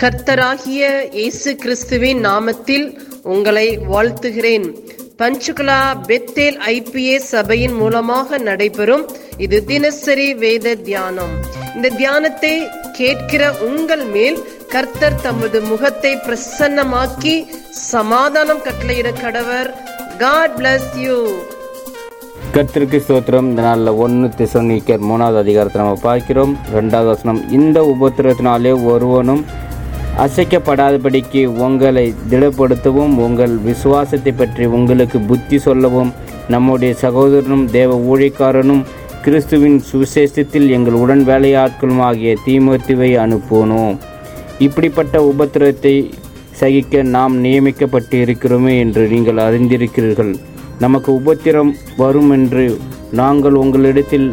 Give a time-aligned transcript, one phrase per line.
[0.00, 0.82] கர்த்தராகிய
[1.18, 2.84] இயேசு கிறிஸ்துவின் நாமத்தில்
[3.34, 4.66] உங்களை வாழ்த்துகிறேன்.
[5.20, 5.78] பஞ்சுகுலா
[6.08, 9.04] பெத்தேல் ஐபிஏ சபையின் மூலமாக நடைபெறும்
[9.44, 11.32] இது தினசரி வேத தியானம்.
[11.76, 12.52] இந்த தியானத்தை
[13.00, 14.38] கேட்கிற உங்கள் மேல்
[14.74, 17.34] கர்த்தர் தமது முகத்தை பிரசன்னமாக்கி
[17.90, 19.70] சமாதானம் கட்டளையிட கடவர்.
[20.24, 21.18] காட் பிளஸ் யூ
[22.56, 23.48] கர்த்தருக்கு ஸ்தோத்திரம்.
[23.50, 26.52] இந்த நாளில் ஒன்று திசோனிக்கர் மூணாவது அதிகாரத்தை நம்ம பார்க்கிறோம்.
[26.76, 29.44] ரெண்டாவது வசனம் இந்த உபத்திரத்தினாலே ஒருவனும்
[30.24, 36.12] அசைக்கப்படாதபடிக்கு உங்களை திடப்படுத்தவும் உங்கள் விசுவாசத்தை பற்றி உங்களுக்கு புத்தி சொல்லவும்.
[36.54, 38.82] நம்முடைய சகோதரனும் தேவ ஊழிக்காரனும்
[39.24, 43.94] கிறிஸ்துவின் சுவிசேஷத்தில் எங்கள் உடன் வேலையாட்களும் ஆகிய தீமத்துவை அனுப்பணும்
[44.66, 45.94] இப்படிப்பட்ட உபத்திரத்தை
[46.60, 50.32] சகிக்க நாம் நியமிக்கப்பட்டு இருக்கிறோமே என்று நீங்கள் அறிந்திருக்கிறீர்கள்.
[50.84, 51.72] நமக்கு உபத்திரம்
[52.02, 52.64] வரும் என்று
[53.20, 54.28] நாங்கள் உங்களிடத்தில்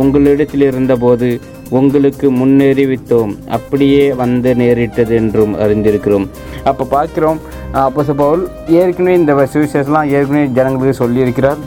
[0.00, 1.28] உங்களிடத்தில் இருந்தபோது
[1.78, 6.26] உங்களுக்கு முன்னேறிவித்தோம் அப்படியே வந்து நேரிட்டது என்றும் அறிந்திருக்கிறோம்.
[6.70, 7.40] அப்போ பார்க்கிறோம்
[7.84, 8.42] அப்போ சபவுல்
[8.80, 11.60] ஏற்கனவே இந்த சுவிசேஷம்லாம் ஏற்கனவே ஜனங்களுக்கு சொல்லியிருக்கிறார்.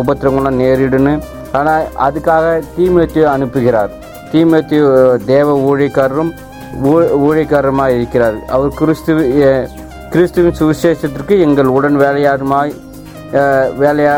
[0.00, 1.14] உபத்திரங்கள்லாம் நேரிடுன்னு.
[1.58, 3.92] ஆனால் அதுக்காக தீமேத்தியை அனுப்புகிறார்.
[4.32, 4.78] தீமேத்தி
[5.32, 6.32] தேவ ஊழியக்காரரும்
[7.26, 8.36] ஊழியக்காரருமாக இருக்கிறார்.
[8.54, 9.14] அவர் கிறிஸ்து
[10.14, 12.72] கிறிஸ்துவின் சுவிசேஷத்திற்கு எங்கள் உடன் வேலையாடுமாய்
[13.82, 14.14] வேலையா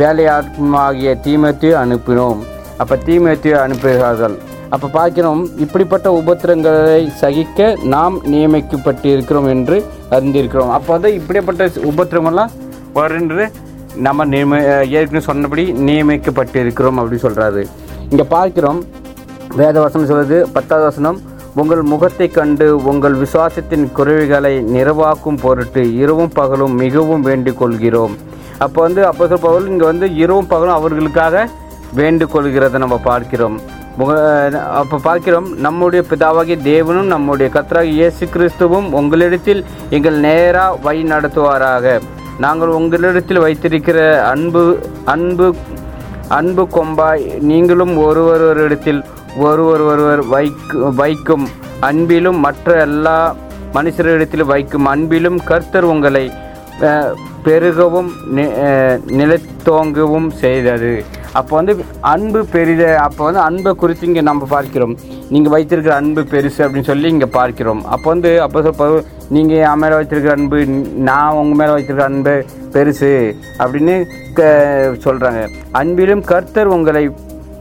[0.00, 2.40] வேலையாட்குமாகிய வேலையாட்மாகிய அனுப்பினோம்.
[2.82, 4.36] அப்போ தீமேத்தியை அனுப்புகிறார்கள்
[4.74, 9.76] அப்போ பார்க்கிறோம் இப்படிப்பட்ட உபத்திரங்களை சகிக்க நாம் நியமிக்கப்பட்டு இருக்கிறோம் என்று
[10.16, 10.72] அறிந்திருக்கிறோம்.
[10.76, 12.54] அப்போ வந்து இப்படிப்பட்ட உபத்திரமெல்லாம்
[12.98, 13.44] வருன்று
[14.06, 14.60] நம்ம நியம
[14.98, 17.62] ஏற்கனவே சொன்னபடி நியமிக்கப்பட்டு இருக்கிறோம் அப்படின்னு சொல்கிறாரு
[18.10, 18.80] இங்கே பார்க்கிறோம்
[19.60, 21.18] வேத வசனம் சொல்லுது பத்தாவது வசனம்
[21.62, 28.14] உங்கள் முகத்தை கண்டு உங்கள் விசுவாசத்தின் குறைவுகளை நிறைவாக்கும் பொருட்டு இரவும் பகலும் மிகவும் வேண்டிக் கொள்கிறோம்.
[28.58, 31.48] அப்போ வந்து அப்போ பவுல் இங்கே வந்து இரவும் பகலும் அவர்களுக்காக
[31.94, 33.56] வேண்டு கொள்கிறதை நம்ம பார்க்கிறோம்.
[33.98, 34.12] முக
[34.80, 42.00] அப்போ பார்க்கிறோம் நம்முடைய பிதாவாகிய தேவனும் நம்முடைய கர்த்தராகிய இயேசு கிறிஸ்துவும் உங்களிடத்தில் எங்கள் நேராக வழி நடத்துவாராக.
[42.38, 43.98] நாங்கள் உங்களிடத்தில் வைத்திருக்கிற
[44.30, 44.62] அன்பு
[45.04, 45.54] அன்பு
[46.28, 49.02] அன்பு கொம்பாய் நீங்களும் ஒருவரிடத்தில்
[49.36, 51.46] ஒருவர் ஒருவர் வைக்கு வைக்கும்
[51.80, 53.34] அன்பிலும் மற்ற எல்லா
[53.74, 56.30] மனுஷரிடத்தில் வைக்கும் அன்பிலும் கர்த்தர் உங்களை
[57.44, 58.50] பெருகவும் நி-
[59.06, 61.04] நிலைத்தோங்கவும் செய்தது.
[61.32, 64.96] அப்போ வந்து அன்பு பெரித அப்போ வந்து அன்பை குறித்து இங்கே நம்ம பார்க்கிறோம்.
[65.28, 67.84] நீங்கள் வைத்திருக்கிற அன்பு பெருசு அப்படின்னு சொல்லி இங்கே பார்க்கிறோம்.
[67.84, 73.34] அப்போ வந்து அப்போ சொல்ல நீங்கள் என் மேலே வைத்திருக்கிற அன்பு நான் உங்கள் மேலே வைத்திருக்கிற அன்பு பெருசு
[73.58, 74.42] அப்படின்னு க
[75.04, 77.10] சொல்கிறாங்க அன்பிலும் கர்த்தர் உங்களை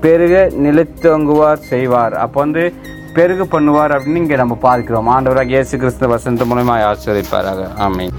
[0.01, 2.13] பெருக நிலைத்தோங்குவார் செய்வார்.
[2.13, 2.73] அப்போ வந்து
[3.17, 5.09] பெருக பண்ணுவார் அப்படின்னு இங்கே நம்ம பார்க்கிறோம்.
[5.15, 8.15] ஆண்டவராக இயேசு கிறிஸ்து வசந்த மூலமாக ஆசிரியப்பாராக ஆமீன்.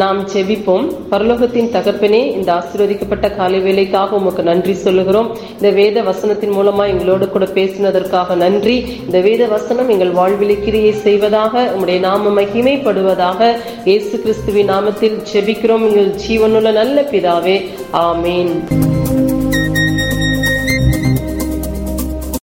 [0.00, 0.86] நாம் செபிப்போம்.
[1.10, 5.28] பரலோகத்தின் தகப்பனே இந்த ஆசீர்வதிக்கப்பட்ட காலை வேலைக்காக உமக்கு நன்றி சொல்லுகிறோம்.
[5.56, 8.76] இந்த வேத வசனத்தின் மூலமா எங்களோடு கூட பேசினதற்காக நன்றி.
[9.06, 13.52] இந்த வேத வசனம் எங்கள் வாழ்வில் கிரியை செய்வதாக உங்களுடைய நாம மகிமைப்படுவதாக
[13.90, 15.86] இயேசு கிறிஸ்துவின் நாமத்தில் செபிக்கிறோம்.
[15.90, 17.58] எங்கள் ஜீவனுள்ள நல்ல பிதாவே
[18.08, 18.54] ஆமீன்.